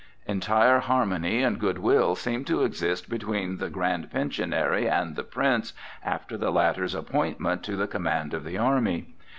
Entire 0.25 0.79
harmony 0.79 1.43
and 1.43 1.59
good 1.59 1.77
will 1.77 2.15
seemed 2.15 2.47
to 2.47 2.63
exist 2.63 3.07
between 3.07 3.57
the 3.57 3.69
Grand 3.69 4.09
Pensionary 4.09 4.89
and 4.89 5.15
the 5.15 5.21
Prince 5.23 5.73
after 6.03 6.37
the 6.37 6.49
latter's 6.49 6.95
appointment 6.95 7.61
to 7.65 7.75
the 7.75 7.85
command 7.85 8.33
of 8.33 8.43
the 8.43 8.57
army. 8.57 9.13